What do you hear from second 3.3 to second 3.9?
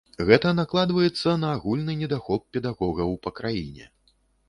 краіне.